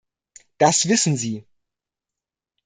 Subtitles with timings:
[0.57, 1.45] Das wissen Sie.